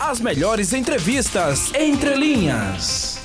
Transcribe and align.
As 0.00 0.18
melhores 0.18 0.72
entrevistas 0.72 1.74
entre 1.74 2.14
linhas. 2.14 3.20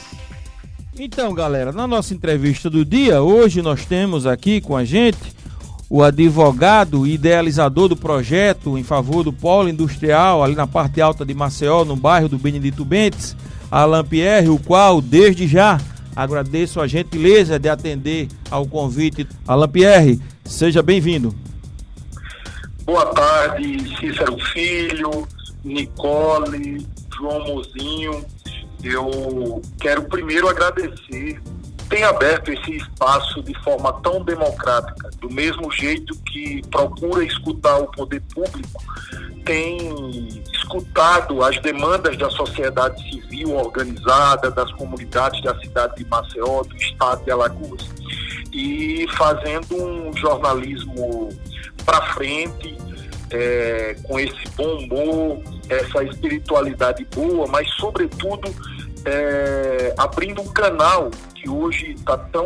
Então, 1.00 1.34
galera, 1.34 1.72
na 1.72 1.88
nossa 1.88 2.14
entrevista 2.14 2.70
do 2.70 2.84
dia, 2.84 3.22
hoje 3.22 3.62
nós 3.62 3.86
temos 3.86 4.28
aqui 4.28 4.60
com 4.60 4.76
a 4.76 4.84
gente 4.84 5.34
o 5.90 6.04
advogado 6.04 7.08
e 7.08 7.14
idealizador 7.14 7.88
do 7.88 7.96
projeto 7.96 8.78
em 8.78 8.84
favor 8.84 9.24
do 9.24 9.32
polo 9.32 9.70
industrial 9.70 10.44
ali 10.44 10.54
na 10.54 10.68
parte 10.68 11.00
alta 11.00 11.26
de 11.26 11.34
Maceió, 11.34 11.86
no 11.86 11.96
bairro 11.96 12.28
do 12.28 12.38
Benedito 12.38 12.84
Bentes, 12.84 13.38
Alain 13.72 14.04
Pierre, 14.04 14.50
o 14.50 14.60
qual 14.60 15.02
desde 15.02 15.48
já 15.48 15.80
agradeço 16.14 16.82
a 16.82 16.88
gentileza 16.88 17.58
de 17.58 17.70
atender 17.70 18.28
ao 18.52 18.68
convite. 18.68 19.26
Alain 19.48 19.70
Pierre, 19.70 20.22
seja 20.44 20.84
bem-vindo. 20.84 21.34
Boa 22.84 23.06
tarde, 23.06 23.80
Cícero 23.98 24.38
Filho, 24.52 25.26
Nicole, 25.66 26.88
João 27.18 27.46
Mozinho. 27.46 28.26
Eu 28.84 29.62
quero 29.80 30.04
primeiro 30.04 30.48
agradecer 30.48 31.42
tem 31.90 32.04
aberto 32.04 32.52
esse 32.52 32.78
espaço 32.78 33.44
de 33.44 33.54
forma 33.64 33.94
tão 34.02 34.24
democrática, 34.24 35.10
do 35.20 35.30
mesmo 35.30 35.72
jeito 35.72 36.16
que 36.24 36.62
procura 36.70 37.24
escutar 37.24 37.78
o 37.78 37.88
poder 37.88 38.22
público, 38.34 38.84
tem 39.46 40.44
escutado 40.52 41.44
as 41.44 41.60
demandas 41.62 42.18
da 42.18 42.30
sociedade 42.32 43.02
civil 43.12 43.56
organizada, 43.56 44.50
das 44.50 44.72
comunidades 44.74 45.42
da 45.44 45.58
cidade 45.60 45.96
de 45.98 46.06
Maceió, 46.06 46.64
do 46.64 46.76
estado 46.76 47.24
de 47.24 47.32
Alagoas, 47.32 47.88
e 48.52 49.06
fazendo 49.16 49.76
um 49.76 50.12
jornalismo 50.18 51.30
para 51.86 52.02
frente, 52.14 52.76
é, 53.30 53.96
com 54.04 54.20
esse 54.20 54.50
bom 54.58 54.78
humor, 54.80 55.44
essa 55.70 56.04
espiritualidade 56.04 57.06
boa, 57.14 57.48
mas, 57.48 57.70
sobretudo, 57.76 58.54
é, 59.06 59.94
abrindo 59.98 60.42
um 60.42 60.48
canal 60.48 61.12
que 61.36 61.50
hoje 61.50 61.92
está 61.92 62.18
tão 62.18 62.44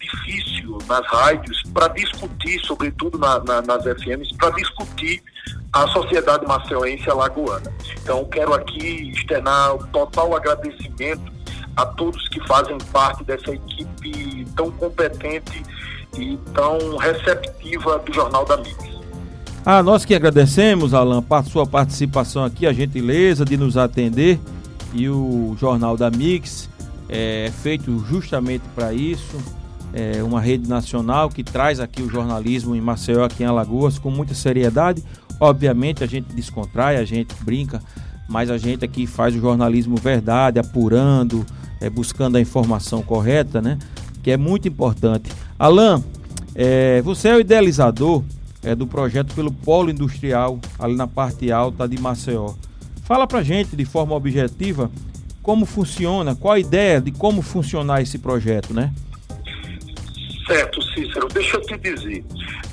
difícil 0.00 0.78
nas 0.86 1.04
rádios 1.06 1.62
para 1.74 1.88
discutir, 1.88 2.60
sobretudo 2.64 3.18
na, 3.18 3.42
na, 3.42 3.62
nas 3.62 3.82
FMs, 3.82 4.34
para 4.36 4.50
discutir 4.50 5.22
a 5.72 5.86
sociedade 5.88 6.46
maceuense 6.46 7.10
alagoana. 7.10 7.72
Então, 8.02 8.24
quero 8.26 8.54
aqui 8.54 9.10
externar 9.10 9.74
o 9.74 9.86
total 9.88 10.34
agradecimento 10.34 11.32
a 11.76 11.84
todos 11.84 12.28
que 12.28 12.40
fazem 12.46 12.78
parte 12.92 13.22
dessa 13.24 13.50
equipe 13.50 14.46
tão 14.56 14.70
competente 14.72 15.62
e 16.16 16.36
tão 16.54 16.96
receptiva 16.96 17.98
do 17.98 18.12
Jornal 18.12 18.44
da 18.44 18.56
Mix. 18.56 18.95
Ah, 19.68 19.82
nós 19.82 20.04
que 20.04 20.14
agradecemos, 20.14 20.94
Alan, 20.94 21.24
a 21.28 21.42
sua 21.42 21.66
participação 21.66 22.44
aqui, 22.44 22.68
a 22.68 22.72
gentileza 22.72 23.44
de 23.44 23.56
nos 23.56 23.76
atender 23.76 24.38
e 24.94 25.08
o 25.08 25.56
Jornal 25.58 25.96
da 25.96 26.08
Mix 26.08 26.70
é 27.08 27.50
feito 27.64 27.98
justamente 28.08 28.62
para 28.76 28.94
isso. 28.94 29.36
É 29.92 30.22
uma 30.22 30.40
rede 30.40 30.68
nacional 30.68 31.28
que 31.28 31.42
traz 31.42 31.80
aqui 31.80 32.00
o 32.00 32.08
jornalismo 32.08 32.76
em 32.76 32.80
Maceió, 32.80 33.24
aqui 33.24 33.42
em 33.42 33.46
Alagoas, 33.46 33.98
com 33.98 34.08
muita 34.08 34.34
seriedade. 34.34 35.02
Obviamente 35.40 36.04
a 36.04 36.06
gente 36.06 36.32
descontrai, 36.32 36.98
a 36.98 37.04
gente 37.04 37.34
brinca, 37.42 37.82
mas 38.28 38.52
a 38.52 38.58
gente 38.58 38.84
aqui 38.84 39.04
faz 39.04 39.34
o 39.34 39.40
jornalismo 39.40 39.96
verdade, 39.96 40.60
apurando, 40.60 41.44
é, 41.80 41.90
buscando 41.90 42.36
a 42.36 42.40
informação 42.40 43.02
correta, 43.02 43.60
né? 43.60 43.78
Que 44.22 44.30
é 44.30 44.36
muito 44.36 44.68
importante. 44.68 45.28
Alan, 45.58 46.04
é, 46.54 47.02
você 47.02 47.30
é 47.30 47.34
o 47.34 47.40
idealizador 47.40 48.22
é, 48.66 48.74
do 48.74 48.86
projeto 48.86 49.32
pelo 49.34 49.52
Polo 49.52 49.90
Industrial, 49.90 50.58
ali 50.78 50.96
na 50.96 51.06
parte 51.06 51.50
alta 51.52 51.88
de 51.88 51.98
Maceió. 51.98 52.52
Fala 53.04 53.26
pra 53.26 53.42
gente 53.42 53.76
de 53.76 53.84
forma 53.84 54.14
objetiva 54.14 54.90
como 55.40 55.64
funciona, 55.64 56.34
qual 56.34 56.54
a 56.54 56.58
ideia 56.58 57.00
de 57.00 57.12
como 57.12 57.40
funcionar 57.40 58.02
esse 58.02 58.18
projeto, 58.18 58.74
né? 58.74 58.92
Certo, 60.44 60.82
Cícero. 60.82 61.28
Deixa 61.28 61.56
eu 61.56 61.60
te 61.62 61.78
dizer. 61.78 62.24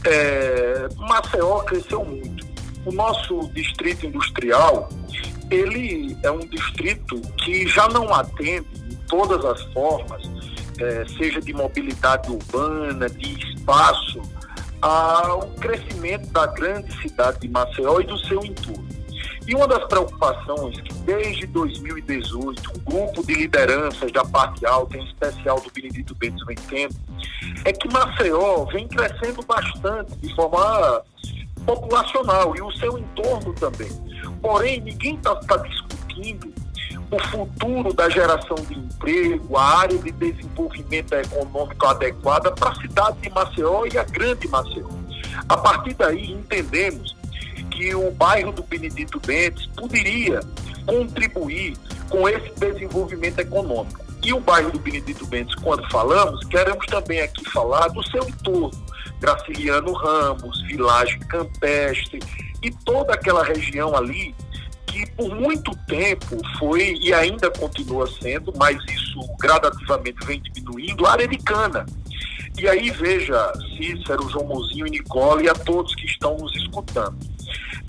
É, 0.06 0.88
Maceió 0.98 1.60
cresceu 1.60 2.04
muito. 2.04 2.48
O 2.86 2.92
nosso 2.92 3.48
distrito 3.54 4.08
industrial, 4.08 4.90
ele 5.52 6.18
é 6.24 6.32
um 6.32 6.40
distrito 6.40 7.22
que 7.38 7.68
já 7.68 7.88
não 7.90 8.12
atende 8.14 8.66
em 8.90 8.96
todas 9.08 9.46
as 9.46 9.62
formas, 9.72 10.24
é, 10.80 11.06
seja 11.18 11.40
de 11.40 11.54
mobilidade 11.54 12.32
urbana, 12.32 13.08
de 13.08 13.54
espaço, 13.54 14.22
ao 14.84 15.48
crescimento 15.62 16.30
da 16.34 16.46
grande 16.46 16.92
cidade 17.02 17.40
de 17.40 17.48
Maceió 17.48 18.02
e 18.02 18.04
do 18.06 18.18
seu 18.20 18.44
entorno. 18.44 18.86
E 19.48 19.56
uma 19.56 19.66
das 19.66 19.86
preocupações 19.86 20.80
que 20.82 20.94
desde 21.06 21.48
2018 21.48 22.62
um 22.76 22.80
grupo 22.80 23.26
de 23.26 23.34
lideranças 23.34 24.12
da 24.12 24.26
parte 24.26 24.66
alta, 24.66 24.98
em 24.98 25.06
especial 25.06 25.60
do 25.62 25.72
Benedito 25.72 26.14
Bento 26.16 26.46
vem 26.46 26.58
tendo, 26.68 26.96
é 27.64 27.72
que 27.72 27.92
Maceió 27.92 28.66
vem 28.66 28.88
crescendo 28.88 29.42
bastante 29.46 30.18
de 30.18 30.36
forma 30.36 31.02
populacional 31.66 32.54
e 32.56 32.62
o 32.62 32.72
seu 32.74 32.98
entorno 32.98 33.54
também. 33.54 33.92
Porém, 34.42 34.82
ninguém 34.82 35.16
está 35.16 35.36
tá 35.36 35.58
discutindo 35.58 36.54
o 37.14 37.24
futuro 37.30 37.94
da 37.94 38.10
geração 38.10 38.56
de 38.68 38.74
emprego, 38.74 39.56
a 39.56 39.80
área 39.80 39.98
de 39.98 40.12
desenvolvimento 40.12 41.14
econômico 41.14 41.86
adequada 41.86 42.52
para 42.52 42.70
a 42.70 42.76
cidade 42.76 43.18
de 43.22 43.30
Maceió 43.30 43.86
e 43.86 43.98
a 43.98 44.04
grande 44.04 44.48
Maceió. 44.48 44.88
A 45.48 45.58
partir 45.58 45.94
daí, 45.94 46.32
entendemos 46.32 47.16
que 47.72 47.94
o 47.94 48.12
bairro 48.12 48.52
do 48.52 48.64
Benedito 48.64 49.20
Bentes 49.20 49.68
poderia 49.68 50.40
contribuir 50.86 51.78
com 52.10 52.28
esse 52.28 52.52
desenvolvimento 52.60 53.40
econômico. 53.40 54.02
E 54.24 54.34
o 54.34 54.40
bairro 54.40 54.72
do 54.72 54.80
Benedito 54.80 55.26
Bentes, 55.28 55.54
quando 55.56 55.88
falamos, 55.90 56.46
queremos 56.46 56.86
também 56.88 57.22
aqui 57.22 57.44
falar 57.50 57.90
do 57.90 58.04
seu 58.10 58.28
entorno. 58.28 58.72
Graciliano 59.20 59.94
Ramos, 59.94 60.62
Vilagem 60.64 61.20
Campestre 61.20 62.20
e 62.62 62.72
toda 62.84 63.14
aquela 63.14 63.44
região 63.44 63.96
ali 63.96 64.36
que 64.94 65.10
por 65.12 65.36
muito 65.36 65.76
tempo 65.88 66.38
foi 66.60 66.94
e 67.02 67.12
ainda 67.12 67.50
continua 67.50 68.08
sendo, 68.22 68.54
mas 68.56 68.78
isso 68.86 69.20
gradativamente 69.40 70.24
vem 70.26 70.40
diminuindo, 70.40 71.08
área 71.08 71.28
de 71.28 71.38
cana. 71.38 71.84
E 72.60 72.68
aí 72.68 72.92
veja, 72.92 73.52
Cícero, 73.76 74.30
João 74.30 74.46
Mozinho 74.46 74.86
e 74.86 74.92
Nicole 74.92 75.46
e 75.46 75.50
a 75.50 75.56
todos 75.56 75.96
que 75.96 76.06
estão 76.06 76.38
nos 76.38 76.56
escutando. 76.56 77.18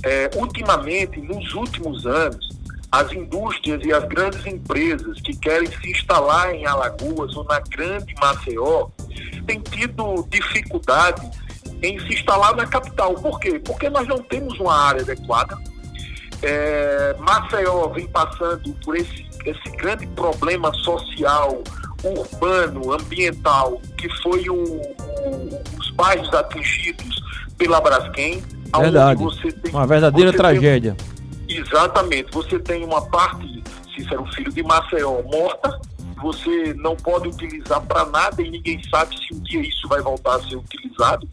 É, 0.02 0.30
ultimamente, 0.34 1.20
nos 1.20 1.52
últimos 1.52 2.06
anos, 2.06 2.48
as 2.90 3.12
indústrias 3.12 3.84
e 3.84 3.92
as 3.92 4.04
grandes 4.04 4.46
empresas 4.46 5.20
que 5.20 5.36
querem 5.36 5.68
se 5.68 5.90
instalar 5.90 6.54
em 6.54 6.64
Alagoas 6.64 7.36
ou 7.36 7.44
na 7.44 7.60
grande 7.60 8.14
Maceió 8.14 8.88
têm 9.46 9.60
tido 9.60 10.26
dificuldade 10.30 11.28
em 11.82 11.98
se 12.00 12.14
instalar 12.14 12.56
na 12.56 12.66
capital. 12.66 13.14
Por 13.14 13.38
quê? 13.40 13.58
Porque 13.58 13.90
nós 13.90 14.08
não 14.08 14.22
temos 14.22 14.58
uma 14.58 14.74
área 14.74 15.02
adequada. 15.02 15.58
É, 16.46 17.16
Maceió 17.20 17.88
vem 17.88 18.06
passando 18.08 18.72
por 18.84 18.96
esse, 18.96 19.26
esse 19.46 19.76
grande 19.76 20.06
problema 20.08 20.72
social, 20.74 21.62
urbano, 22.04 22.92
ambiental, 22.92 23.80
que 23.96 24.08
foi 24.22 24.48
o, 24.50 24.54
o, 24.54 25.62
os 25.78 25.90
bairros 25.92 26.32
atingidos 26.34 27.22
pela 27.56 27.80
Braskem. 27.80 28.42
Verdade. 28.78 29.24
Tem, 29.62 29.72
uma 29.72 29.86
verdadeira 29.86 30.32
tragédia. 30.32 30.96
Tem, 31.46 31.58
exatamente. 31.58 32.30
Você 32.32 32.58
tem 32.58 32.84
uma 32.84 33.00
parte, 33.08 33.62
Cícero 33.94 34.26
Filho, 34.34 34.52
de 34.52 34.62
Maceió 34.62 35.22
morta, 35.22 35.80
você 36.20 36.74
não 36.74 36.96
pode 36.96 37.28
utilizar 37.28 37.80
para 37.82 38.04
nada 38.06 38.42
e 38.42 38.50
ninguém 38.50 38.80
sabe 38.90 39.16
se 39.16 39.34
um 39.34 39.40
dia 39.40 39.60
isso 39.60 39.86
vai 39.88 40.00
voltar 40.00 40.36
a 40.36 40.42
ser 40.42 40.56
utilizado. 40.56 41.28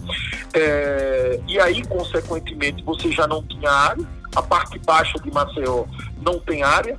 É, 0.53 1.39
e 1.47 1.59
aí, 1.59 1.83
consequentemente, 1.85 2.83
você 2.83 3.11
já 3.11 3.25
não 3.25 3.43
tinha 3.43 3.71
área, 3.71 4.05
a 4.35 4.41
parte 4.41 4.79
baixa 4.79 5.19
de 5.19 5.31
Maceió 5.31 5.85
não 6.21 6.39
tem 6.39 6.63
área. 6.63 6.95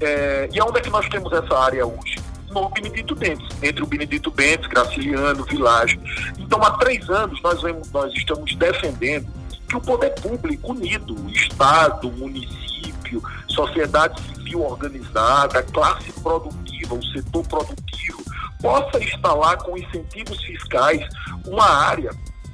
É, 0.00 0.48
e 0.52 0.60
onde 0.60 0.78
é 0.78 0.82
que 0.82 0.90
nós 0.90 1.08
temos 1.08 1.32
essa 1.32 1.56
área 1.56 1.86
hoje? 1.86 2.16
no 2.52 2.68
Benedito 2.68 3.14
Bentes, 3.14 3.48
entre 3.62 3.82
o 3.82 3.86
Benedito 3.86 4.30
Bentes, 4.30 4.66
Graciliano, 4.66 5.44
Vilagem. 5.44 5.98
Então, 6.38 6.62
há 6.62 6.72
três 6.72 7.08
anos, 7.08 7.40
nós, 7.42 7.62
vemos, 7.62 7.90
nós 7.90 8.12
estamos 8.14 8.54
defendendo 8.54 9.26
que 9.66 9.76
o 9.76 9.80
poder 9.80 10.10
público 10.20 10.72
unido, 10.72 11.16
Estado, 11.30 12.12
município, 12.12 13.22
sociedade 13.48 14.20
civil 14.22 14.62
organizada, 14.62 15.62
classe 15.62 16.12
produtiva, 16.20 16.94
o 16.94 17.04
setor 17.06 17.46
produtivo, 17.46 18.22
possa 18.60 19.02
instalar 19.02 19.56
com 19.58 19.76
incentivos 19.76 20.40
fiscais 20.44 21.02
uma 21.46 21.64
área 21.64 22.10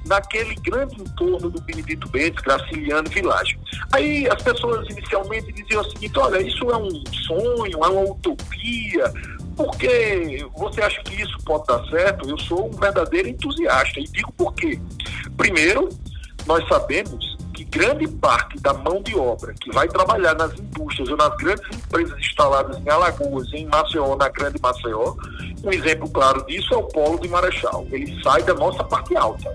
naquele 0.08 0.54
grande 0.56 1.00
entorno 1.00 1.50
do 1.50 1.60
Benedito 1.60 2.08
Bentes, 2.08 2.42
Graciliano 2.42 3.08
Vilagem. 3.10 3.58
Aí 3.92 4.28
as 4.28 4.42
pessoas 4.42 4.88
inicialmente 4.90 5.52
diziam 5.52 5.82
o 5.82 5.90
seguinte, 5.90 6.18
olha, 6.18 6.40
isso 6.40 6.70
é 6.70 6.76
um 6.76 6.88
sonho, 7.26 7.84
é 7.84 7.88
uma 7.88 8.10
utopia, 8.10 9.12
porque 9.56 10.46
você 10.56 10.82
acha 10.82 11.02
que 11.02 11.22
isso 11.22 11.36
pode 11.44 11.66
dar 11.66 11.84
certo? 11.88 12.28
Eu 12.28 12.38
sou 12.38 12.68
um 12.68 12.76
verdadeiro 12.78 13.28
entusiasta 13.28 14.00
e 14.00 14.04
digo 14.04 14.32
por 14.32 14.54
quê. 14.54 14.80
Primeiro, 15.36 15.88
nós 16.46 16.66
sabemos 16.68 17.36
que 17.58 17.64
grande 17.64 18.06
parte 18.06 18.56
da 18.60 18.72
mão 18.72 19.02
de 19.02 19.16
obra 19.16 19.52
que 19.52 19.72
vai 19.72 19.88
trabalhar 19.88 20.34
nas 20.34 20.56
indústrias 20.58 21.08
ou 21.08 21.16
nas 21.16 21.36
grandes 21.36 21.64
empresas 21.76 22.16
instaladas 22.18 22.78
em 22.78 22.88
Alagoas, 22.88 23.52
em 23.52 23.66
Maceió, 23.66 24.14
na 24.14 24.28
Grande 24.28 24.60
Maceió, 24.62 25.16
um 25.64 25.72
exemplo 25.72 26.08
claro 26.08 26.46
disso 26.46 26.72
é 26.72 26.76
o 26.76 26.84
Polo 26.84 27.18
de 27.18 27.28
Marechal. 27.28 27.84
Ele 27.90 28.22
sai 28.22 28.44
da 28.44 28.54
nossa 28.54 28.84
parte 28.84 29.16
alta, 29.16 29.52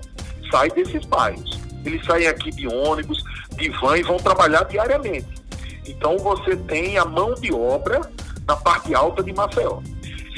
sai 0.50 0.70
desses 0.70 1.04
bairros. 1.06 1.58
Eles 1.84 2.04
saem 2.04 2.26
aqui 2.26 2.50
de 2.50 2.66
ônibus, 2.66 3.22
de 3.56 3.68
van 3.80 3.98
e 3.98 4.02
vão 4.02 4.16
trabalhar 4.16 4.64
diariamente. 4.64 5.28
Então 5.86 6.16
você 6.18 6.56
tem 6.56 6.96
a 6.98 7.04
mão 7.04 7.34
de 7.34 7.52
obra 7.52 8.00
na 8.46 8.56
parte 8.56 8.94
alta 8.94 9.22
de 9.22 9.32
Maceió. 9.32 9.80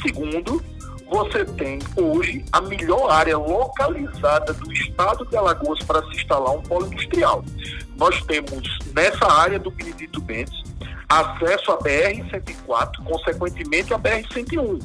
Segundo, 0.02 0.62
você 1.08 1.44
tem 1.44 1.78
hoje 1.96 2.44
a 2.50 2.60
melhor 2.60 3.10
área 3.10 3.38
localizada 3.38 4.52
do 4.52 4.72
estado 4.72 5.24
de 5.26 5.36
Alagoas 5.36 5.78
para 5.84 6.02
se 6.06 6.16
instalar 6.16 6.52
um 6.52 6.62
polo 6.62 6.86
industrial. 6.86 7.44
Nós 7.96 8.20
temos 8.22 8.78
nessa 8.92 9.26
área 9.26 9.58
do 9.58 9.70
Benedito 9.70 10.20
Bentes 10.20 10.66
acesso 11.08 11.70
à 11.70 11.78
BR-104, 11.78 13.04
consequentemente 13.04 13.94
à 13.94 13.98
BR-101. 13.98 14.82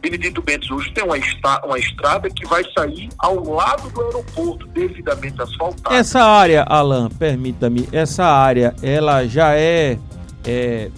Benedito 0.00 0.42
Bentes 0.42 0.70
hoje 0.70 0.92
tem 0.92 1.04
uma, 1.04 1.16
esta, 1.16 1.64
uma 1.64 1.78
estrada 1.78 2.28
que 2.30 2.46
vai 2.46 2.64
sair 2.76 3.08
ao 3.18 3.42
lado 3.44 3.90
do 3.90 4.02
aeroporto, 4.02 4.66
devidamente 4.68 5.40
asfaltada. 5.42 5.94
Essa 5.94 6.22
área, 6.22 6.64
Alan, 6.64 7.08
permita-me, 7.10 7.88
essa 7.92 8.24
área, 8.24 8.74
ela 8.82 9.26
já 9.26 9.54
é, 9.54 9.98
é 10.44 10.90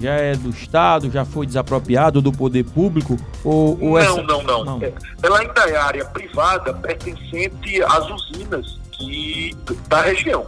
já 0.00 0.12
é 0.12 0.34
do 0.34 0.48
Estado, 0.50 1.10
já 1.10 1.24
foi 1.24 1.46
desapropriado 1.46 2.22
do 2.22 2.32
poder 2.32 2.64
público? 2.64 3.18
Ou, 3.44 3.78
ou 3.80 3.90
não, 3.90 3.98
essa... 3.98 4.22
não, 4.22 4.42
não, 4.42 4.64
não. 4.64 4.80
Ela 5.22 5.40
ainda 5.40 5.60
é 5.68 5.76
área 5.76 6.04
privada 6.06 6.72
pertencente 6.72 7.82
às 7.82 8.08
usinas 8.10 8.78
que, 8.92 9.54
da 9.88 10.00
região. 10.00 10.46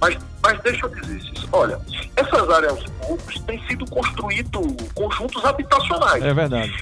Mas, 0.00 0.16
mas 0.42 0.60
deixa 0.60 0.86
eu 0.86 0.90
dizer 0.90 1.16
isso. 1.16 1.48
Olha, 1.50 1.80
essas 2.14 2.50
áreas 2.50 2.84
poucos 3.04 3.40
têm 3.40 3.60
sido 3.66 3.84
construídos 3.86 4.76
conjuntos 4.94 5.44
habitacionais. 5.44 6.22
É 6.22 6.32
verdade. 6.32 6.72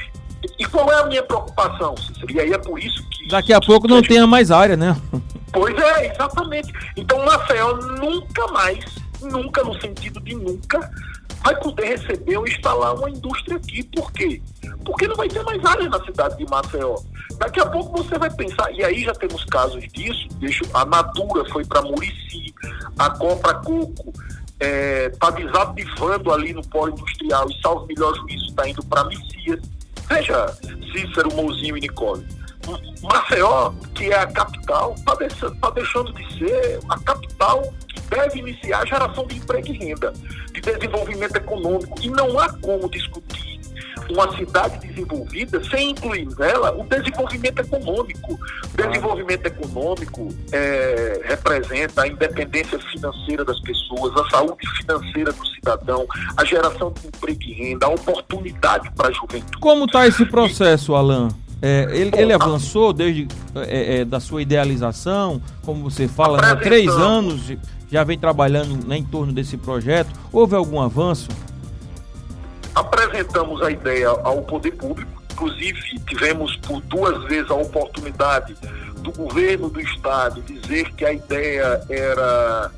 E, 0.59 0.65
qual 0.67 0.91
é 0.91 1.01
a 1.01 1.07
minha 1.07 1.23
preocupação, 1.23 1.97
Cícero? 1.97 2.33
E 2.33 2.41
aí 2.41 2.53
é 2.53 2.59
por 2.59 2.79
isso 2.79 3.03
que. 3.11 3.29
Daqui 3.29 3.53
a 3.53 3.61
pouco 3.61 3.89
não 3.89 4.03
tenha 4.03 4.27
mais 4.27 4.51
área, 4.51 4.77
né? 4.77 4.97
Pois 5.53 5.77
é, 5.77 6.13
exatamente. 6.13 6.73
Então 6.97 7.25
Maceió 7.25 7.75
nunca 7.75 8.47
mais, 8.49 8.85
nunca 9.23 9.63
no 9.65 9.81
sentido 9.81 10.21
de 10.21 10.35
nunca, 10.35 10.91
vai 11.43 11.57
poder 11.61 11.97
receber 11.97 12.37
ou 12.37 12.47
instalar 12.47 12.95
uma 12.95 13.09
indústria 13.09 13.57
aqui. 13.57 13.83
Por 13.85 14.13
quê? 14.13 14.43
Porque 14.85 15.07
não 15.07 15.17
vai 15.17 15.29
ter 15.29 15.43
mais 15.45 15.65
área 15.65 15.89
na 15.89 16.05
cidade 16.05 16.37
de 16.37 16.45
Maceió. 16.51 16.97
Daqui 17.39 17.61
a 17.61 17.67
pouco 17.67 18.03
você 18.03 18.19
vai 18.19 18.31
pensar, 18.31 18.71
e 18.73 18.85
aí 18.85 19.05
já 19.05 19.13
temos 19.13 19.45
casos 19.45 19.83
disso, 19.93 20.27
deixa, 20.39 20.65
a 20.73 20.85
Natura 20.85 21.45
foi 21.51 21.65
para 21.65 21.83
Murici, 21.83 22.55
a 22.99 23.11
Compra 23.11 23.55
Coco 23.55 24.13
está 24.59 24.67
é, 24.67 25.11
tá 25.11 25.31
desativando 25.31 26.33
ali 26.33 26.53
no 26.55 26.67
polo 26.69 26.93
industrial 26.93 27.47
e, 27.51 27.61
salvo 27.61 27.87
melhor 27.87 28.15
juízo, 28.15 28.47
está 28.47 28.69
indo 28.69 28.83
para 28.85 29.05
Messias. 29.05 29.61
Veja, 30.09 30.47
Cícero, 30.93 31.35
Mozinho 31.35 31.77
e 31.77 31.81
Nicole. 31.81 32.27
Maceió, 33.03 33.73
que 33.95 34.11
é 34.11 34.19
a 34.19 34.27
capital, 34.27 34.95
está 34.95 35.15
deixando, 35.15 35.57
tá 35.57 35.71
deixando 35.71 36.13
de 36.13 36.39
ser 36.39 36.81
a 36.89 36.99
capital 36.99 37.73
que 37.89 38.01
deve 38.01 38.39
iniciar 38.41 38.83
a 38.83 38.87
geração 38.87 39.27
de 39.27 39.37
emprego 39.37 39.69
e 39.69 39.73
renda, 39.73 40.13
de 40.53 40.61
desenvolvimento 40.61 41.37
econômico. 41.37 42.01
E 42.01 42.11
não 42.11 42.39
há 42.39 42.53
como 42.59 42.91
discutir 42.91 43.26
uma 44.11 44.37
cidade 44.37 44.87
desenvolvida 44.87 45.63
sem 45.65 45.91
incluir 45.91 46.29
nela 46.39 46.73
o 46.77 46.85
desenvolvimento 46.85 47.61
econômico. 47.61 48.35
O 48.35 48.77
desenvolvimento 48.77 49.47
econômico 49.47 50.29
é, 50.53 51.21
representa 51.25 52.03
a 52.03 52.09
independência 52.09 52.79
financeira 52.79 53.45
das 53.45 53.61
pessoas, 53.61 54.17
a 54.17 54.31
saúde 54.31 54.67
financeira 54.79 55.33
do 55.33 55.47
cidadão, 55.47 56.07
a 56.37 56.45
geração 56.45 56.93
de 56.93 57.07
emprego 57.07 57.43
e 57.43 57.53
renda, 57.53 57.87
a 57.87 57.91
oportunidade 57.91 58.91
para 58.93 59.09
a 59.09 59.13
juventude. 59.13 59.59
Como 59.61 59.85
está 59.85 60.07
esse 60.07 60.25
processo, 60.27 60.95
Alain? 60.95 61.29
É, 61.63 61.89
ele, 61.91 62.11
ele, 62.15 62.33
avançou 62.35 62.93
desde 62.93 63.27
é, 63.55 64.01
é, 64.01 64.05
da 64.05 64.21
sua 64.21 64.43
idealização, 64.43 65.41
como 65.63 65.83
você 65.83 66.07
fala, 66.07 66.39
há 66.39 66.55
três 66.55 66.89
anos 66.89 67.51
já 67.91 68.05
vem 68.05 68.19
trabalhando 68.19 68.87
né, 68.87 68.99
em 68.99 69.05
torno 69.05 69.33
desse 69.33 69.57
projeto. 69.57 70.11
Houve 70.33 70.55
algum 70.55 70.81
avanço? 70.81 71.29
Apresentamos 72.77 73.63
a 73.63 73.71
ideia 73.71 74.09
ao 74.09 74.43
poder 74.43 74.73
público, 74.73 75.11
inclusive 75.33 75.81
tivemos 76.07 76.55
por 76.59 76.83
duas 76.83 77.25
vezes 77.25 77.51
a 77.51 77.55
oportunidade 77.55 78.55
do 78.97 79.11
governo 79.13 79.71
do 79.71 79.81
estado 79.81 80.43
dizer 80.43 80.93
que 80.93 81.07
a 81.07 81.13
ideia 81.15 81.83
era 81.89 82.71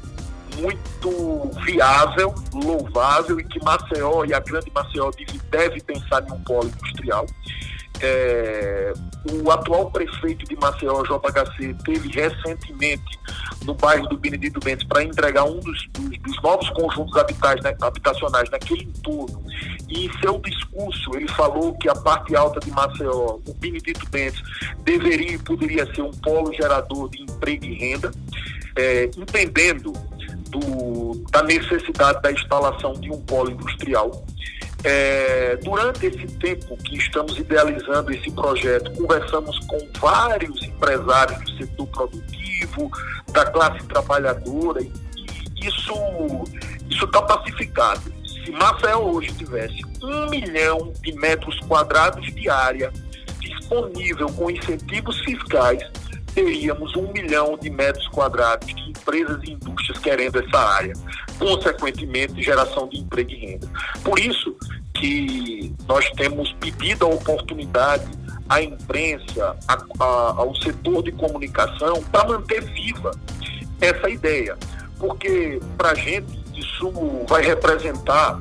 muito 0.56 1.50
viável, 1.64 2.32
louvável 2.54 3.40
e 3.40 3.44
que 3.44 3.62
Maceió 3.64 4.24
e 4.24 4.32
a 4.32 4.38
grande 4.38 4.70
Maceió 4.72 5.10
deve, 5.50 5.80
pensar 5.82 6.24
em 6.28 6.32
um 6.32 6.40
polo 6.44 6.68
industrial. 6.68 7.26
É, 8.00 8.92
o 9.30 9.50
atual 9.50 9.90
prefeito 9.90 10.46
de 10.46 10.56
Maceió, 10.56 11.02
JHC, 11.02 11.74
teve 11.84 12.08
recentemente 12.08 13.18
no 13.64 13.74
bairro 13.74 14.08
do 14.08 14.16
Benedito 14.16 14.60
Bentes 14.60 14.86
para 14.86 15.02
entregar 15.02 15.44
um 15.44 15.58
dos, 15.60 15.88
dos, 15.92 16.18
dos 16.18 16.42
novos 16.42 16.70
conjuntos 16.70 17.16
habitais, 17.16 17.60
né, 17.62 17.74
habitacionais 17.80 18.48
naquele 18.50 18.84
entorno. 18.84 19.42
E 19.88 20.06
em 20.06 20.20
seu 20.20 20.38
discurso 20.38 21.10
ele 21.14 21.28
falou 21.28 21.76
que 21.78 21.88
a 21.88 21.94
parte 21.94 22.36
alta 22.36 22.60
de 22.60 22.70
Maceió, 22.70 23.38
o 23.46 23.54
Benedito 23.54 24.08
Bentes, 24.10 24.42
deveria 24.84 25.32
e 25.32 25.38
poderia 25.38 25.92
ser 25.94 26.02
um 26.02 26.12
polo 26.12 26.52
gerador 26.54 27.10
de 27.10 27.22
emprego 27.22 27.64
e 27.64 27.74
renda, 27.74 28.10
é, 28.76 29.10
entendendo 29.16 29.92
do, 30.48 31.24
da 31.30 31.42
necessidade 31.42 32.22
da 32.22 32.32
instalação 32.32 32.94
de 32.94 33.10
um 33.10 33.20
polo 33.22 33.50
industrial. 33.50 34.24
É, 34.84 35.56
durante 35.56 36.06
esse 36.06 36.26
tempo 36.38 36.76
que 36.76 36.96
estamos 36.96 37.36
idealizando 37.36 38.12
esse 38.12 38.30
projeto, 38.30 38.92
conversamos 38.92 39.58
com 39.66 39.78
vários 39.98 40.62
empresários 40.62 41.40
do 41.40 41.56
setor 41.56 41.86
produtivo, 41.88 42.90
da 43.32 43.44
classe 43.46 43.84
trabalhadora, 43.88 44.80
e 44.80 44.92
isso 45.60 46.44
está 46.90 47.22
pacificado. 47.22 48.12
Se 48.44 48.52
Maceió 48.52 48.98
hoje 49.00 49.32
tivesse 49.34 49.82
um 50.02 50.30
milhão 50.30 50.92
de 51.02 51.12
metros 51.12 51.58
quadrados 51.60 52.24
de 52.32 52.48
área 52.48 52.92
disponível 53.40 54.28
com 54.32 54.50
incentivos 54.50 55.18
fiscais, 55.20 55.82
teríamos 56.34 56.94
um 56.96 57.12
milhão 57.12 57.56
de 57.56 57.70
metros 57.70 58.06
quadrados 58.08 58.66
de 58.68 58.90
empresas 58.90 59.40
e 59.44 59.52
indústrias 59.52 59.98
querendo 59.98 60.38
essa 60.38 60.58
área, 60.58 60.92
consequentemente 61.38 62.42
geração 62.42 62.88
de 62.88 62.98
emprego 62.98 63.30
e 63.30 63.36
renda. 63.36 63.68
Por 64.02 64.18
isso 64.18 64.56
que 64.94 65.74
nós 65.86 66.08
temos 66.10 66.52
pedido 66.54 67.06
a 67.06 67.08
oportunidade 67.08 68.06
à 68.48 68.62
imprensa, 68.62 69.56
a, 69.68 69.74
a, 70.00 70.04
ao 70.38 70.54
setor 70.56 71.02
de 71.02 71.12
comunicação, 71.12 72.02
para 72.10 72.28
manter 72.28 72.62
viva 72.62 73.10
essa 73.80 74.08
ideia, 74.08 74.56
porque 74.98 75.60
para 75.76 75.92
a 75.92 75.94
gente 75.94 76.38
isso 76.54 76.90
vai 77.28 77.42
representar 77.42 78.40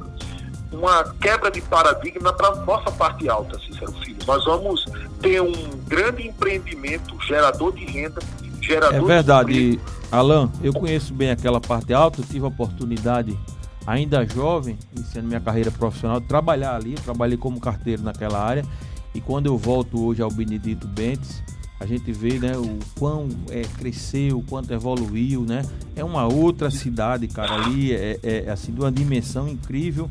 uma 0.71 1.03
quebra 1.21 1.49
de 1.51 1.61
paradigma 1.61 2.33
para 2.33 2.47
a 2.49 2.55
nossa 2.57 2.91
parte 2.91 3.29
alta, 3.29 3.57
Cícero 3.59 3.91
Filho. 4.03 4.17
Nós 4.25 4.43
vamos 4.45 4.85
ter 5.21 5.41
um 5.41 5.53
grande 5.87 6.27
empreendimento 6.27 7.15
gerador 7.25 7.73
de 7.73 7.85
renda, 7.85 8.21
gerador 8.61 8.95
É 8.95 9.01
verdade, 9.01 9.79
Alan, 10.11 10.51
eu 10.63 10.73
conheço 10.73 11.13
bem 11.13 11.31
aquela 11.31 11.59
parte 11.59 11.93
alta, 11.93 12.21
tive 12.21 12.45
a 12.45 12.47
oportunidade, 12.47 13.37
ainda 13.85 14.25
jovem, 14.25 14.77
iniciando 14.95 15.27
minha 15.27 15.41
carreira 15.41 15.71
profissional, 15.71 16.19
de 16.19 16.27
trabalhar 16.27 16.75
ali, 16.75 16.93
eu 16.93 17.01
trabalhei 17.01 17.37
como 17.37 17.59
carteiro 17.59 18.03
naquela 18.03 18.39
área, 18.39 18.65
e 19.13 19.21
quando 19.21 19.47
eu 19.47 19.57
volto 19.57 20.05
hoje 20.05 20.21
ao 20.21 20.29
Benedito 20.29 20.87
Bentes, 20.87 21.41
a 21.79 21.85
gente 21.85 22.11
vê 22.11 22.39
né, 22.39 22.57
o 22.57 22.79
quão 22.97 23.29
é, 23.49 23.61
cresceu, 23.61 24.39
o 24.39 24.43
quanto 24.43 24.73
evoluiu, 24.73 25.43
né? 25.43 25.61
É 25.95 26.03
uma 26.03 26.25
outra 26.25 26.71
cidade, 26.71 27.27
cara, 27.27 27.53
ali, 27.53 27.93
é, 27.93 28.19
é 28.23 28.49
assim, 28.49 28.71
de 28.71 28.79
uma 28.79 28.91
dimensão 28.91 29.47
incrível. 29.47 30.09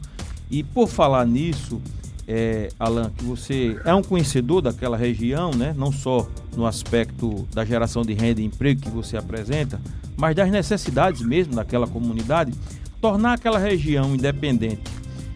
E 0.49 0.63
por 0.63 0.89
falar 0.89 1.27
nisso, 1.27 1.83
é, 2.29 2.69
Alan, 2.79 3.11
que 3.17 3.25
você 3.25 3.79
é 3.85 3.95
um 3.95 4.03
conhecedor 4.03 4.61
daquela 4.61 4.97
região, 4.97 5.51
né? 5.53 5.75
não 5.77 5.93
só 5.93 6.29
no 6.57 6.67
aspecto 6.67 7.47
da 7.53 7.65
geração 7.65 8.03
de 8.03 8.15
renda 8.15 8.41
e 8.41 8.45
emprego 8.45 8.81
que 8.81 8.91
você 8.91 9.17
apresenta, 9.17 9.81
mas 10.17 10.35
das 10.35 10.51
necessidades 10.51 11.23
mesmo 11.23 11.55
daquela 11.55 11.87
comunidade, 11.87 12.53
tornar 13.01 13.35
aquela 13.35 13.59
região 13.59 14.15
independente, 14.15 14.83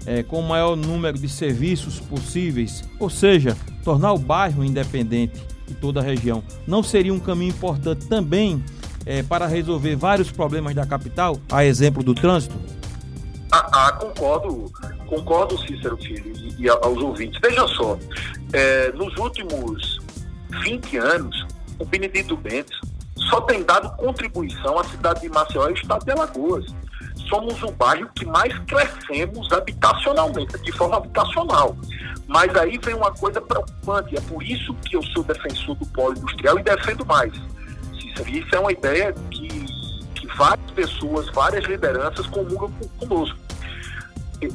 é, 0.06 0.22
com 0.22 0.40
o 0.40 0.48
maior 0.48 0.76
número 0.76 1.18
de 1.18 1.28
serviços 1.28 2.00
possíveis, 2.00 2.82
ou 2.98 3.10
seja, 3.10 3.56
tornar 3.84 4.12
o 4.12 4.18
bairro 4.18 4.64
independente 4.64 5.40
de 5.68 5.74
toda 5.74 6.00
a 6.00 6.02
região, 6.02 6.42
não 6.66 6.82
seria 6.82 7.14
um 7.14 7.20
caminho 7.20 7.50
importante 7.50 8.06
também 8.06 8.64
é, 9.06 9.22
para 9.22 9.46
resolver 9.46 9.94
vários 9.94 10.30
problemas 10.30 10.74
da 10.74 10.84
capital, 10.84 11.38
a 11.50 11.64
exemplo 11.64 12.02
do 12.02 12.14
trânsito? 12.14 12.56
Ah, 13.52 13.68
ah 13.72 13.92
concordo 13.92 14.70
concordo, 15.10 15.58
Cícero 15.66 15.96
Filho, 15.96 16.32
e, 16.36 16.62
e 16.62 16.68
aos 16.68 16.98
ouvintes. 16.98 17.38
Veja 17.42 17.66
só, 17.66 17.98
é, 18.52 18.92
nos 18.92 19.14
últimos 19.16 19.98
20 20.62 20.96
anos, 20.98 21.46
o 21.78 21.84
Benedito 21.84 22.36
Bentes 22.36 22.78
só 23.28 23.40
tem 23.42 23.62
dado 23.62 23.94
contribuição 23.96 24.78
à 24.78 24.84
cidade 24.84 25.20
de 25.20 25.28
Maceió 25.28 25.64
e 25.64 25.68
ao 25.68 25.74
estado 25.74 26.04
de 26.04 26.12
Alagoas. 26.12 26.64
Somos 27.28 27.62
o 27.62 27.70
bairro 27.72 28.08
que 28.14 28.24
mais 28.24 28.56
crescemos 28.60 29.52
habitacionalmente, 29.52 30.58
de 30.62 30.72
forma 30.72 30.96
habitacional. 30.96 31.76
Mas 32.26 32.54
aí 32.56 32.78
vem 32.82 32.94
uma 32.94 33.12
coisa 33.12 33.40
preocupante, 33.40 34.16
é 34.16 34.20
por 34.22 34.42
isso 34.42 34.72
que 34.86 34.96
eu 34.96 35.02
sou 35.02 35.22
defensor 35.24 35.74
do 35.76 35.86
polo 35.86 36.16
industrial 36.16 36.58
e 36.58 36.62
defendo 36.62 37.04
mais. 37.04 37.32
Isso 38.26 38.54
é 38.54 38.58
uma 38.58 38.72
ideia 38.72 39.12
que, 39.30 39.48
que 40.14 40.26
várias 40.36 40.70
pessoas, 40.72 41.28
várias 41.30 41.64
lideranças 41.64 42.26
comungam 42.26 42.70
conosco. 42.98 43.38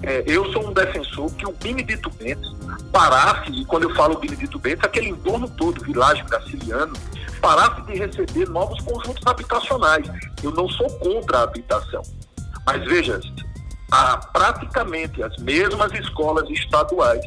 É, 0.04 0.24
eu 0.26 0.52
sou 0.52 0.68
um 0.68 0.74
defensor 0.74 1.32
que 1.36 1.46
o 1.48 1.52
Benedito 1.54 2.10
Bentes 2.10 2.50
parasse, 2.92 3.52
e 3.52 3.66
quando 3.66 3.84
eu 3.84 3.96
falo 3.96 4.18
Benedito 4.20 4.58
Bentes, 4.58 4.84
aquele 4.84 5.10
entorno 5.10 5.48
todo, 5.50 5.84
vilagem 5.84 6.24
brasiliano, 6.26 6.94
parasse 7.40 7.82
de 7.84 7.94
receber 7.94 8.50
novos 8.50 8.82
conjuntos 8.82 9.26
habitacionais. 9.26 10.08
Eu 10.42 10.52
não 10.52 10.68
sou 10.70 10.90
contra 11.00 11.40
a 11.40 11.44
habitação. 11.44 12.02
Mas 12.66 12.84
veja, 12.86 13.20
há 13.92 14.18
praticamente 14.18 15.22
as 15.22 15.38
mesmas 15.38 15.92
escolas 15.94 16.50
estaduais, 16.50 17.24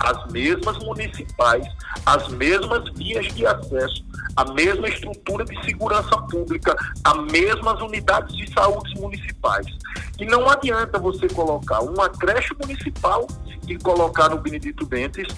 as 0.00 0.32
mesmas 0.32 0.78
municipais, 0.78 1.64
as 2.06 2.28
mesmas 2.28 2.82
vias 2.96 3.26
de 3.34 3.46
acesso, 3.46 4.04
a 4.40 4.52
mesma 4.54 4.88
estrutura 4.88 5.44
de 5.44 5.64
segurança 5.66 6.16
pública, 6.30 6.74
as 7.04 7.16
mesmas 7.30 7.78
unidades 7.82 8.34
de 8.34 8.50
saúde 8.52 8.98
municipais. 8.98 9.66
E 10.18 10.24
não 10.24 10.48
adianta 10.48 10.98
você 10.98 11.28
colocar 11.28 11.80
uma 11.80 12.08
creche 12.08 12.54
municipal 12.58 13.26
e 13.68 13.76
colocar 13.76 14.30
no 14.30 14.38
Benedito 14.38 14.86
Bentes 14.86 15.28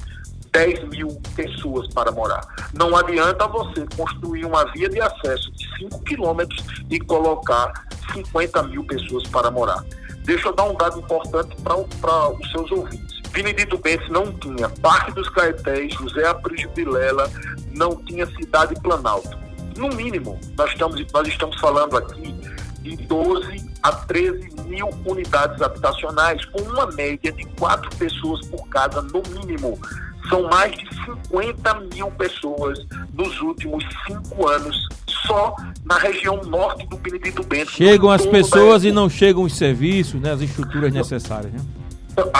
10 0.52 0.88
mil 0.90 1.20
pessoas 1.34 1.88
para 1.88 2.12
morar. 2.12 2.42
Não 2.72 2.94
adianta 2.94 3.48
você 3.48 3.84
construir 3.96 4.44
uma 4.44 4.70
via 4.72 4.88
de 4.88 5.00
acesso 5.00 5.50
de 5.50 5.78
5 5.78 5.98
quilômetros 6.04 6.64
e 6.88 7.00
colocar 7.00 7.72
50 8.12 8.62
mil 8.64 8.84
pessoas 8.84 9.26
para 9.28 9.50
morar. 9.50 9.82
Deixa 10.24 10.46
eu 10.46 10.54
dar 10.54 10.64
um 10.64 10.74
dado 10.74 11.00
importante 11.00 11.56
para 11.62 12.28
os 12.28 12.50
seus 12.52 12.70
ouvintes. 12.70 13.21
Benedito 13.32 13.78
Bentes 13.78 14.08
não 14.10 14.30
tinha 14.32 14.68
Parque 14.68 15.12
dos 15.12 15.28
Caetés, 15.30 15.94
José 15.94 16.26
Aprígio 16.26 16.70
Vilela, 16.74 17.30
não 17.72 17.96
tinha 18.04 18.26
Cidade 18.26 18.74
Planalto. 18.80 19.36
No 19.76 19.88
mínimo, 19.88 20.38
nós 20.56 20.70
estamos, 20.70 21.04
nós 21.12 21.26
estamos 21.26 21.58
falando 21.58 21.96
aqui 21.96 22.34
de 22.82 22.96
12 22.96 23.70
a 23.82 23.92
13 23.92 24.50
mil 24.66 24.88
unidades 25.06 25.60
habitacionais, 25.62 26.44
com 26.46 26.60
uma 26.62 26.86
média 26.92 27.32
de 27.32 27.44
quatro 27.58 27.88
pessoas 27.96 28.46
por 28.46 28.68
casa, 28.68 29.00
no 29.00 29.22
mínimo. 29.40 29.78
São 30.28 30.42
mais 30.44 30.72
de 30.72 30.88
50 31.30 31.80
mil 31.94 32.10
pessoas 32.12 32.78
nos 33.14 33.40
últimos 33.40 33.84
cinco 34.06 34.48
anos, 34.48 34.88
só 35.26 35.56
na 35.84 35.96
região 35.98 36.36
norte 36.44 36.86
do 36.86 36.96
Benedito 36.96 37.42
Bento. 37.42 37.72
Chegam 37.72 38.10
as 38.10 38.26
pessoas 38.26 38.84
e 38.84 38.92
não 38.92 39.08
chegam 39.08 39.42
os 39.42 39.56
serviços, 39.56 40.20
né, 40.20 40.32
as 40.32 40.40
estruturas 40.40 40.92
necessárias. 40.92 41.52
Né? 41.52 41.60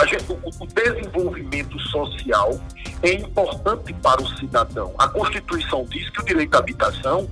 Gente, 0.07 0.31
o, 0.31 0.63
o 0.63 0.67
desenvolvimento 0.67 1.79
social 1.79 2.59
é 3.01 3.13
importante 3.13 3.93
para 3.93 4.21
o 4.21 4.27
cidadão. 4.37 4.93
A 4.97 5.07
Constituição 5.07 5.85
diz 5.85 6.09
que 6.09 6.21
o 6.21 6.25
direito 6.25 6.55
à 6.55 6.59
habitação 6.59 7.29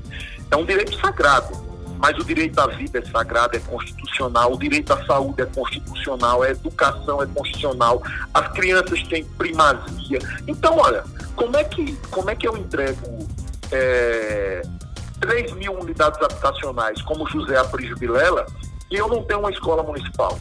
é 0.50 0.56
um 0.56 0.66
direito 0.66 1.00
sagrado 1.00 1.72
mas 2.02 2.18
o 2.18 2.26
direito 2.26 2.60
à 2.60 2.66
vida 2.66 2.98
é 2.98 3.06
sagrado, 3.06 3.56
é 3.56 3.60
constitucional, 3.60 4.54
o 4.54 4.58
direito 4.58 4.92
à 4.92 5.06
saúde 5.06 5.44
é 5.44 5.46
constitucional, 5.46 6.42
a 6.42 6.50
educação 6.50 7.22
é 7.22 7.28
constitucional, 7.28 8.02
as 8.34 8.48
crianças 8.54 9.04
têm 9.04 9.24
primazia. 9.24 10.18
Então, 10.48 10.78
olha, 10.80 11.04
como 11.36 11.56
é 11.56 11.64
que, 11.64 11.96
como 12.10 12.32
é 12.32 12.36
que 12.36 12.48
eu 12.48 12.58
entrego 12.58 13.28
é, 13.72 14.64
3 15.20 15.54
mil 15.54 15.74
unidades 15.74 16.20
habitacionais 16.20 17.00
como 17.04 17.30
José 17.30 17.56
Aprígio 17.58 17.96
Vilela 17.96 18.48
e 18.90 18.96
eu 18.96 19.08
não 19.08 19.24
tenho 19.24 19.42
uma 19.42 19.52
escola 19.52 19.84
municipal? 19.84 20.40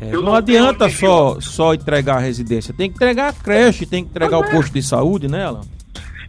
É, 0.00 0.12
não, 0.12 0.22
não 0.22 0.34
adianta 0.34 0.88
só, 0.88 1.38
só 1.40 1.74
entregar 1.74 2.16
a 2.16 2.20
residência, 2.20 2.72
tem 2.72 2.88
que 2.88 2.96
entregar 2.96 3.28
a 3.28 3.32
creche, 3.34 3.84
tem 3.84 4.02
que 4.02 4.10
entregar 4.10 4.38
o 4.38 4.44
é. 4.44 4.50
posto 4.50 4.72
de 4.72 4.82
saúde, 4.82 5.28
né, 5.28 5.44
Alan? 5.44 5.60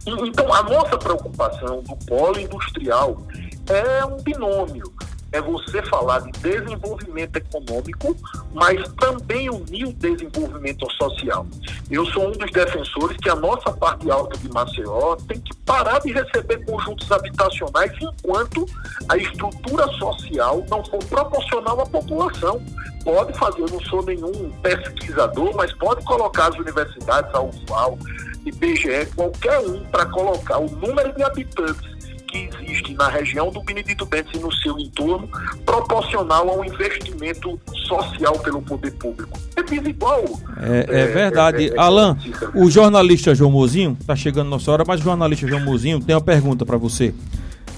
Então, 0.06 0.52
a 0.52 0.62
nossa 0.64 0.98
preocupação 0.98 1.82
do 1.82 1.96
polo 2.06 2.38
industrial 2.38 3.22
é 3.68 4.04
um 4.04 4.20
binômio. 4.22 4.91
É 5.32 5.40
você 5.40 5.82
falar 5.84 6.20
de 6.20 6.30
desenvolvimento 6.32 7.36
econômico, 7.36 8.14
mas 8.52 8.86
também 9.00 9.48
unir 9.48 9.86
o 9.86 9.92
desenvolvimento 9.94 10.86
social. 10.92 11.46
Eu 11.90 12.04
sou 12.06 12.28
um 12.28 12.32
dos 12.32 12.50
defensores 12.50 13.16
que 13.16 13.30
a 13.30 13.34
nossa 13.34 13.72
parte 13.72 14.10
alta 14.10 14.36
de 14.38 14.52
Maceió 14.52 15.16
tem 15.26 15.40
que 15.40 15.56
parar 15.64 15.98
de 16.00 16.12
receber 16.12 16.62
conjuntos 16.66 17.10
habitacionais 17.10 17.92
enquanto 18.00 18.66
a 19.08 19.16
estrutura 19.16 19.86
social 19.98 20.64
não 20.68 20.84
for 20.84 21.02
proporcional 21.04 21.80
à 21.80 21.86
população. 21.86 22.62
Pode 23.02 23.36
fazer, 23.38 23.62
eu 23.62 23.68
não 23.70 23.80
sou 23.80 24.04
nenhum 24.04 24.50
pesquisador, 24.62 25.56
mas 25.56 25.72
pode 25.72 26.04
colocar 26.04 26.48
as 26.48 26.58
universidades, 26.58 27.34
a 27.34 27.40
UFAL, 27.40 27.98
IBGE, 28.44 29.06
qualquer 29.16 29.58
um, 29.60 29.82
para 29.86 30.06
colocar 30.06 30.58
o 30.58 30.70
número 30.70 31.12
de 31.14 31.22
habitantes 31.22 31.92
que 32.32 32.48
existe 32.62 32.94
na 32.94 33.08
região 33.08 33.50
do 33.50 33.62
Benedito 33.62 34.06
Bentes 34.06 34.32
e 34.34 34.38
no 34.38 34.50
seu 34.52 34.78
entorno, 34.78 35.28
proporcional 35.66 36.48
ao 36.48 36.64
investimento 36.64 37.60
social 37.86 38.38
pelo 38.38 38.62
poder 38.62 38.92
público. 38.92 39.38
É 39.54 39.62
desigual. 39.62 40.24
É, 40.56 40.86
é, 40.88 41.00
é 41.00 41.06
verdade. 41.06 41.68
É, 41.68 41.74
é 41.74 41.78
Alan, 41.78 42.16
o 42.54 42.70
jornalista 42.70 43.34
João 43.34 43.50
Mozinho, 43.50 43.96
está 44.00 44.16
chegando 44.16 44.48
nossa 44.48 44.70
hora, 44.72 44.84
mas 44.86 45.00
o 45.00 45.04
jornalista 45.04 45.46
João 45.46 45.62
Mozinho 45.62 46.00
tem 46.00 46.14
uma 46.14 46.22
pergunta 46.22 46.64
para 46.64 46.78
você. 46.78 47.14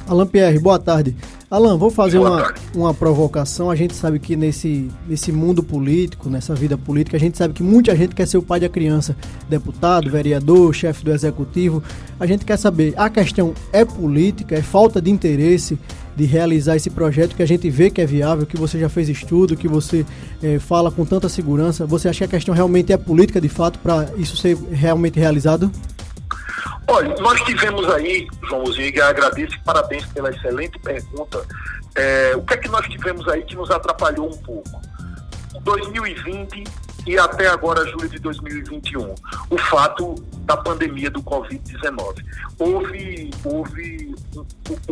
Alan 0.06 0.26
Pierre, 0.26 0.58
boa 0.58 0.78
tarde. 0.78 1.16
Alan, 1.50 1.78
vou 1.78 1.90
fazer 1.90 2.18
uma, 2.18 2.52
uma 2.74 2.92
provocação. 2.92 3.70
A 3.70 3.76
gente 3.76 3.94
sabe 3.94 4.18
que 4.18 4.36
nesse, 4.36 4.90
nesse 5.08 5.32
mundo 5.32 5.62
político, 5.62 6.28
nessa 6.28 6.54
vida 6.54 6.76
política, 6.76 7.16
a 7.16 7.20
gente 7.20 7.38
sabe 7.38 7.54
que 7.54 7.62
muita 7.62 7.96
gente 7.96 8.14
quer 8.14 8.26
ser 8.26 8.36
o 8.36 8.42
pai 8.42 8.60
da 8.60 8.68
criança. 8.68 9.16
Deputado, 9.48 10.10
vereador, 10.10 10.74
chefe 10.74 11.04
do 11.04 11.12
executivo. 11.12 11.82
A 12.20 12.26
gente 12.26 12.44
quer 12.44 12.58
saber, 12.58 12.92
a 12.96 13.08
questão 13.08 13.54
é 13.72 13.84
política, 13.84 14.56
é 14.56 14.62
falta 14.62 15.00
de 15.00 15.10
interesse 15.10 15.78
de 16.16 16.24
realizar 16.24 16.76
esse 16.76 16.90
projeto 16.90 17.34
que 17.34 17.42
a 17.42 17.46
gente 17.46 17.68
vê 17.70 17.90
que 17.90 18.00
é 18.00 18.06
viável, 18.06 18.46
que 18.46 18.56
você 18.56 18.78
já 18.78 18.88
fez 18.88 19.08
estudo, 19.08 19.56
que 19.56 19.66
você 19.66 20.04
é, 20.42 20.58
fala 20.58 20.90
com 20.90 21.04
tanta 21.04 21.28
segurança. 21.28 21.86
Você 21.86 22.08
acha 22.08 22.18
que 22.18 22.24
a 22.24 22.28
questão 22.38 22.54
realmente 22.54 22.92
é 22.92 22.96
política 22.96 23.40
de 23.40 23.48
fato 23.48 23.78
para 23.78 24.08
isso 24.16 24.36
ser 24.36 24.56
realmente 24.70 25.18
realizado? 25.18 25.70
Olha, 26.94 27.12
nós 27.20 27.40
tivemos 27.40 27.90
aí, 27.90 28.28
João 28.48 28.64
Ziga, 28.66 29.08
agradeço 29.08 29.56
e 29.56 29.58
parabéns 29.64 30.06
pela 30.06 30.30
excelente 30.30 30.78
pergunta. 30.78 31.44
É, 31.96 32.36
o 32.36 32.42
que 32.42 32.54
é 32.54 32.56
que 32.56 32.68
nós 32.68 32.86
tivemos 32.86 33.26
aí 33.26 33.42
que 33.42 33.56
nos 33.56 33.68
atrapalhou 33.68 34.32
um 34.32 34.38
pouco? 34.38 34.80
2020 35.64 36.62
e 37.04 37.18
até 37.18 37.48
agora 37.48 37.84
julho 37.84 38.08
de 38.08 38.20
2021, 38.20 39.12
o 39.50 39.58
fato 39.58 40.14
da 40.44 40.56
pandemia 40.56 41.10
do 41.10 41.20
Covid-19. 41.20 42.24
Houve, 42.60 43.30
houve 43.44 44.14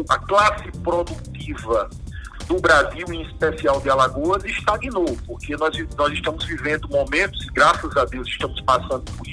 a 0.09 0.19
classe 0.19 0.73
produtiva 0.83 1.89
do 2.49 2.61
Brasil, 2.61 3.07
em 3.13 3.23
especial 3.23 3.81
de 3.81 3.89
Alagoas, 3.89 4.45
estagnou, 4.45 5.17
porque 5.25 5.57
nós, 5.57 5.73
nós 5.97 6.13
estamos 6.13 6.45
vivendo 6.47 6.89
momentos, 6.89 7.47
graças 7.53 7.97
a 7.97 8.05
Deus 8.05 8.27
estamos 8.27 8.61
passando 8.63 9.05
por 9.13 9.27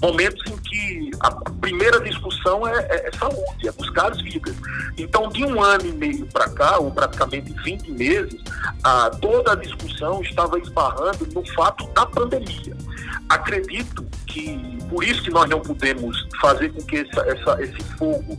momentos 0.00 0.42
em 0.50 0.56
que 0.56 1.10
a 1.20 1.30
primeira 1.60 2.00
discussão 2.00 2.66
é, 2.66 2.86
é, 2.88 3.08
é 3.08 3.12
saúde, 3.18 3.68
é 3.68 3.72
buscar 3.72 4.12
as 4.12 4.20
vidas. 4.22 4.54
Então, 4.96 5.28
de 5.28 5.44
um 5.44 5.62
ano 5.62 5.86
e 5.86 5.92
meio 5.92 6.26
para 6.26 6.48
cá, 6.50 6.78
ou 6.78 6.90
praticamente 6.90 7.52
20 7.64 7.90
meses, 7.92 8.40
a, 8.82 9.10
toda 9.10 9.52
a 9.52 9.54
discussão 9.54 10.22
estava 10.22 10.58
esbarrando 10.58 11.26
no 11.32 11.46
fato 11.54 11.86
da 11.88 12.06
pandemia. 12.06 12.76
Acredito 13.28 14.06
que, 14.26 14.78
por 14.88 15.04
isso 15.04 15.22
que 15.22 15.30
nós 15.30 15.48
não 15.48 15.60
podemos 15.60 16.26
fazer 16.40 16.72
com 16.72 16.82
que 16.82 16.98
essa, 16.98 17.20
essa, 17.22 17.62
esse 17.62 17.82
fogo 17.96 18.38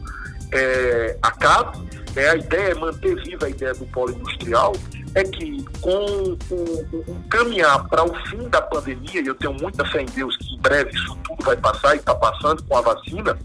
é, 0.52 1.18
acabe, 1.22 1.78
né? 2.20 2.30
a 2.30 2.36
ideia 2.36 2.72
é 2.72 2.76
manter 2.76 3.16
viva 3.24 3.46
a 3.46 3.50
ideia 3.50 3.74
do 3.74 3.86
polo 3.88 4.12
industrial, 4.12 4.74
é 5.16 5.24
que 5.24 5.64
com 5.82 6.38
o, 6.52 7.16
caminhar 7.30 7.88
para 7.88 8.04
o 8.04 8.14
fim 8.28 8.48
da 8.50 8.62
pandemia, 8.62 9.22
e 9.22 9.28
eu 9.28 9.36
tenho 9.36 9.54
muita 9.54 9.86
fé 9.86 10.02
em 10.02 10.06
Deus 10.06 10.36
que 10.38 10.56
em 10.56 10.60
breve 10.60 10.92
isso 10.92 11.18
tudo 11.24 11.44
vai 11.44 11.58
passar 11.58 11.96
e 11.96 12.00
está 12.00 12.14
passando 12.14 12.64
com 12.64 12.78
a 12.78 12.82
vacina, 12.82 13.38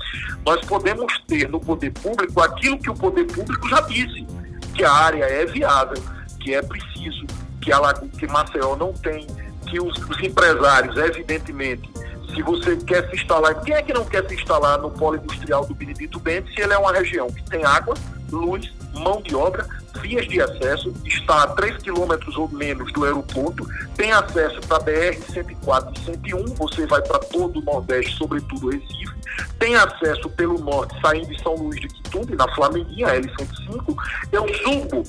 nós 0.45 0.65
podemos 0.67 1.13
ter 1.27 1.49
no 1.49 1.61
poder 1.61 1.91
público 1.93 2.41
aquilo 2.41 2.79
que 2.79 2.91
o 2.91 2.95
poder 2.95 3.25
público 3.25 3.69
já 3.69 3.81
disse, 3.83 4.27
que 4.75 4.85
a 4.85 4.93
área 4.93 5.25
é 5.25 5.47
viável, 5.47 6.03
que 6.41 6.55
é 6.55 6.63
preciso, 6.63 7.27
que, 7.61 7.73
a, 7.73 7.95
que 8.19 8.27
Maceió 8.27 8.77
não 8.77 8.93
tem, 8.93 9.27
que 9.69 9.81
os, 9.81 9.97
os 9.97 10.23
empresários, 10.23 10.97
evidentemente, 10.97 11.91
se 12.35 12.43
você 12.43 12.77
quer 12.77 13.09
se 13.09 13.17
instalar, 13.17 13.61
quem 13.63 13.75
é 13.75 13.83
que 13.83 13.93
não 13.93 14.05
quer 14.05 14.27
se 14.29 14.35
instalar 14.35 14.79
no 14.79 14.91
polo 14.91 15.17
industrial 15.17 15.65
do 15.65 15.75
Benedito 15.75 16.19
Bentes 16.19 16.53
se 16.53 16.61
ele 16.61 16.73
é 16.73 16.79
uma 16.79 16.93
região 16.93 17.31
que 17.31 17.43
tem 17.45 17.65
água, 17.65 17.95
luz, 18.35 18.73
mão 18.95 19.23
de 19.23 19.35
obra, 19.35 19.67
vias 20.01 20.27
de 20.29 20.41
acesso, 20.41 20.93
está 21.05 21.45
a 21.45 21.47
3 21.49 21.79
quilômetros 21.79 22.37
ou 22.37 22.49
menos 22.49 22.93
do 22.93 23.05
aeroporto, 23.05 23.67
tem 23.97 24.13
acesso 24.13 24.61
para 24.63 24.81
BR 24.81 25.17
104 25.33 25.93
e 25.95 26.05
101, 26.05 26.45
você 26.55 26.87
vai 26.87 27.01
para 27.03 27.19
todo 27.21 27.61
o 27.61 27.63
Nordeste, 27.63 28.17
sobretudo 28.17 28.71
Recife, 28.71 29.15
tem 29.59 29.77
acesso 29.77 30.29
pelo 30.31 30.59
norte, 30.59 30.95
saindo 31.01 31.29
de 31.29 31.43
São 31.43 31.55
Luís 31.55 31.81
de 31.81 31.89
Quitumbe, 31.89 32.37
na 32.37 32.53
Flamenguinha, 32.55 33.09
L105, 33.09 33.97
eu 34.33 34.47
subo 34.63 35.03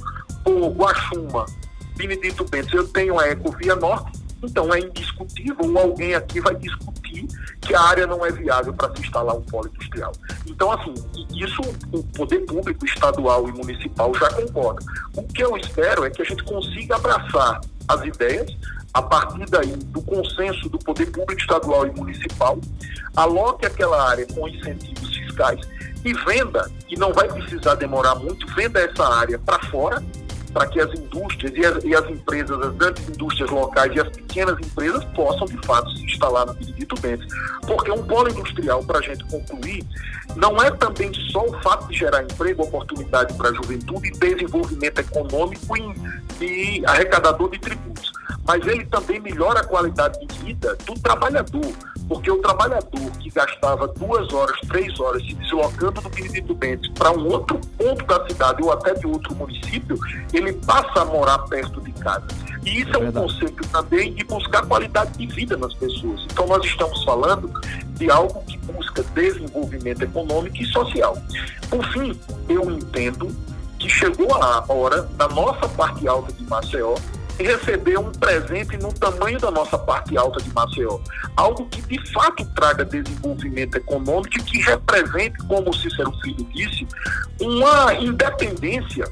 por 0.43 0.69
Guaxuma, 0.69 1.45
Benedito 1.95 2.45
Bentes, 2.45 2.73
eu 2.73 2.87
tenho 2.87 3.19
a 3.19 3.27
Ecovia 3.29 3.75
Norte, 3.75 4.19
então 4.43 4.73
é 4.73 4.79
indiscutível, 4.79 5.57
ou 5.59 5.77
alguém 5.77 6.13
aqui 6.13 6.39
vai 6.39 6.55
discutir 6.55 7.27
que 7.65 7.73
a 7.73 7.81
área 7.81 8.07
não 8.07 8.25
é 8.25 8.31
viável 8.31 8.73
para 8.73 8.93
se 8.95 9.01
instalar 9.01 9.35
um 9.35 9.41
polo 9.41 9.67
industrial. 9.67 10.11
Então, 10.45 10.71
assim, 10.71 10.93
isso 11.33 11.61
o 11.91 12.03
poder 12.15 12.39
público 12.45 12.85
estadual 12.85 13.49
e 13.49 13.51
municipal 13.51 14.13
já 14.13 14.29
concorda. 14.31 14.85
O 15.15 15.23
que 15.23 15.43
eu 15.43 15.57
espero 15.57 16.05
é 16.05 16.09
que 16.09 16.21
a 16.21 16.25
gente 16.25 16.43
consiga 16.43 16.95
abraçar 16.95 17.59
as 17.87 18.05
ideias, 18.05 18.55
a 18.93 19.01
partir 19.01 19.45
daí 19.49 19.75
do 19.75 20.01
consenso 20.01 20.69
do 20.69 20.79
poder 20.79 21.07
público 21.07 21.41
estadual 21.41 21.85
e 21.87 21.91
municipal, 21.91 22.57
aloque 23.15 23.65
aquela 23.65 24.09
área 24.09 24.25
com 24.33 24.47
incentivos 24.47 25.15
fiscais 25.15 25.59
e 26.05 26.13
venda, 26.13 26.71
e 26.87 26.95
não 26.97 27.11
vai 27.11 27.27
precisar 27.27 27.75
demorar 27.75 28.15
muito, 28.15 28.45
venda 28.53 28.79
essa 28.79 29.03
área 29.03 29.39
para 29.39 29.59
fora, 29.65 30.03
para 30.55 30.67
que 30.67 30.79
as 30.79 30.89
indústrias 30.97 31.53
e 31.53 31.65
as, 31.65 31.83
e 31.83 31.93
as, 31.93 32.09
empresas, 32.09 32.57
as 32.61 32.73
grandes 32.75 33.09
indústrias 33.09 33.49
locais 33.49 33.93
e 33.93 33.99
as 33.99 34.07
pequenas 34.07 34.57
empresas 34.65 35.03
possam, 35.13 35.45
de 35.47 35.67
fato, 35.67 35.91
se 35.91 36.05
instalar 36.05 36.45
no 36.45 36.53
Benedito 36.53 36.95
Bentes. 37.01 37.27
Porque 37.67 37.91
um 37.91 38.01
polo 38.01 38.29
industrial, 38.29 38.81
para 38.85 38.99
a 38.99 39.01
gente 39.01 39.21
concluir, 39.25 39.85
não 40.37 40.55
é 40.63 40.71
também 40.71 41.13
só 41.29 41.45
o 41.45 41.61
fato 41.61 41.89
de 41.89 41.99
gerar 41.99 42.23
emprego, 42.23 42.63
oportunidade 42.63 43.33
para 43.33 43.49
a 43.49 43.53
juventude 43.53 44.07
e 44.07 44.11
desenvolvimento 44.11 44.99
econômico 44.99 45.75
e, 45.75 46.45
e 46.45 46.85
arrecadador 46.85 47.51
de 47.51 47.59
tributos, 47.59 48.13
mas 48.45 48.65
ele 48.67 48.85
também 48.85 49.19
melhora 49.19 49.59
a 49.61 49.63
qualidade 49.63 50.19
de 50.25 50.39
vida 50.39 50.75
do 50.85 50.93
trabalhador 50.99 51.73
porque 52.07 52.29
o 52.29 52.37
trabalhador 52.37 53.11
que 53.19 53.29
gastava 53.31 53.87
duas 53.87 54.31
horas, 54.31 54.55
três 54.67 54.99
horas 54.99 55.25
se 55.25 55.33
deslocando 55.33 56.01
do 56.01 56.09
Benedito 56.09 56.53
Bentes 56.53 56.91
para 56.91 57.11
um 57.11 57.27
outro 57.27 57.59
ponto 57.77 58.05
da 58.05 58.27
cidade 58.27 58.61
ou 58.63 58.71
até 58.71 58.93
de 58.93 59.07
outro 59.07 59.33
município, 59.35 59.97
ele 60.31 60.53
passa 60.53 61.01
a 61.01 61.05
morar 61.05 61.39
perto 61.39 61.81
de 61.81 61.91
casa. 61.93 62.27
E 62.63 62.81
isso 62.81 62.95
é, 62.95 63.05
é 63.05 63.09
um 63.09 63.11
conceito 63.11 63.67
também 63.69 64.13
de 64.13 64.23
buscar 64.23 64.65
qualidade 64.65 65.17
de 65.17 65.25
vida 65.27 65.57
nas 65.57 65.73
pessoas. 65.73 66.25
Então 66.31 66.45
nós 66.47 66.63
estamos 66.63 67.03
falando 67.03 67.51
de 67.95 68.09
algo 68.09 68.43
que 68.43 68.57
busca 68.59 69.03
desenvolvimento 69.15 70.03
econômico 70.03 70.57
e 70.57 70.65
social. 70.65 71.17
Por 71.69 71.83
fim, 71.87 72.19
eu 72.47 72.69
entendo 72.69 73.35
que 73.79 73.89
chegou 73.89 74.31
a 74.35 74.63
hora 74.67 75.03
da 75.17 75.27
nossa 75.27 75.67
parte 75.69 76.07
alta 76.07 76.31
de 76.33 76.43
Maceió 76.43 76.95
receber 77.43 77.97
um 77.97 78.11
presente 78.11 78.77
no 78.77 78.93
tamanho 78.93 79.39
da 79.39 79.51
nossa 79.51 79.77
parte 79.77 80.17
alta 80.17 80.41
de 80.41 80.53
Maceió. 80.53 80.99
Algo 81.35 81.65
que 81.67 81.81
de 81.81 82.11
fato 82.11 82.45
traga 82.55 82.85
desenvolvimento 82.85 83.75
econômico 83.75 84.37
e 84.37 84.43
que 84.43 84.61
represente, 84.61 85.37
como 85.47 85.69
o 85.69 85.73
Cícero 85.73 86.11
Filho 86.21 86.45
disse, 86.53 86.87
uma 87.41 87.93
independência 87.93 89.05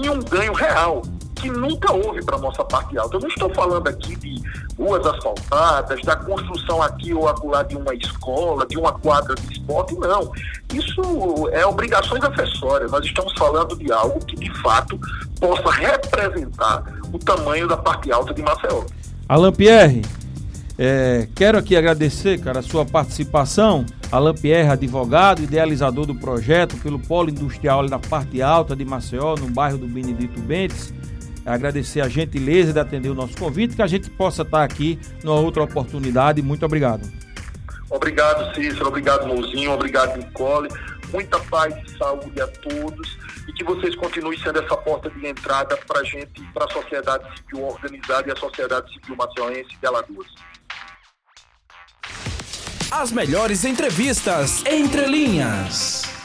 e 0.00 0.08
um 0.08 0.20
ganho 0.20 0.52
real 0.52 1.02
que 1.36 1.50
nunca 1.50 1.92
houve 1.92 2.24
para 2.24 2.38
nossa 2.38 2.64
parte 2.64 2.96
alta. 2.98 3.16
Eu 3.16 3.20
não 3.20 3.28
estou 3.28 3.52
falando 3.54 3.86
aqui 3.88 4.16
de 4.16 4.42
ruas 4.76 5.06
asfaltadas, 5.06 6.00
da 6.02 6.16
construção 6.16 6.82
aqui 6.82 7.12
ou 7.12 7.28
acolá 7.28 7.62
de 7.62 7.76
uma 7.76 7.94
escola, 7.94 8.66
de 8.66 8.76
uma 8.78 8.92
quadra 8.92 9.34
de 9.34 9.52
esporte, 9.52 9.94
não. 9.96 10.32
Isso 10.72 11.48
é 11.52 11.64
obrigações 11.66 12.22
acessórias. 12.24 12.90
Nós 12.90 13.04
estamos 13.04 13.32
falando 13.38 13.76
de 13.76 13.92
algo 13.92 14.18
que, 14.24 14.36
de 14.36 14.52
fato, 14.60 14.98
possa 15.38 15.70
representar 15.70 16.82
o 17.12 17.18
tamanho 17.18 17.66
da 17.66 17.76
parte 17.76 18.10
alta 18.10 18.32
de 18.32 18.42
Maceió. 18.42 18.84
Alan 19.28 19.52
Pierre, 19.52 20.02
é, 20.78 21.28
quero 21.34 21.58
aqui 21.58 21.76
agradecer, 21.76 22.40
cara, 22.40 22.60
a 22.60 22.62
sua 22.62 22.84
participação. 22.84 23.84
Alan 24.12 24.34
Pierre, 24.34 24.68
advogado, 24.68 25.42
idealizador 25.42 26.06
do 26.06 26.14
projeto 26.14 26.76
pelo 26.76 26.98
Polo 26.98 27.30
Industrial 27.30 27.86
da 27.88 27.98
parte 27.98 28.40
alta 28.40 28.76
de 28.76 28.84
Maceió, 28.84 29.34
no 29.34 29.48
bairro 29.48 29.78
do 29.78 29.86
Benedito 29.86 30.40
Bentes 30.40 30.94
agradecer 31.46 32.00
a 32.00 32.08
gentileza 32.08 32.72
de 32.72 32.80
atender 32.80 33.08
o 33.08 33.14
nosso 33.14 33.36
convite, 33.36 33.76
que 33.76 33.82
a 33.82 33.86
gente 33.86 34.10
possa 34.10 34.42
estar 34.42 34.64
aqui 34.64 34.98
numa 35.22 35.38
outra 35.38 35.62
oportunidade. 35.62 36.42
Muito 36.42 36.66
obrigado. 36.66 37.08
Obrigado, 37.88 38.52
Cícero. 38.54 38.88
Obrigado, 38.88 39.28
Mouzinho. 39.28 39.72
Obrigado, 39.72 40.18
Nicole. 40.18 40.68
Muita 41.12 41.38
paz 41.38 41.72
e 41.86 41.96
saúde 41.96 42.40
a 42.40 42.48
todos 42.48 43.16
que 43.56 43.64
vocês 43.64 43.96
continuem 43.96 44.38
sendo 44.38 44.62
essa 44.62 44.76
porta 44.76 45.10
de 45.10 45.26
entrada 45.26 45.76
para 45.86 46.04
gente, 46.04 46.42
para 46.52 46.66
a 46.66 46.70
sociedade 46.70 47.24
civil 47.38 47.66
organizada 47.66 48.28
e 48.28 48.32
a 48.32 48.36
sociedade 48.36 48.92
civil 48.92 49.16
maceioense 49.16 49.76
de 49.76 49.86
Alagoas. 49.86 50.28
As 52.90 53.10
melhores 53.10 53.64
entrevistas 53.64 54.64
entre 54.66 55.06
linhas. 55.06 56.15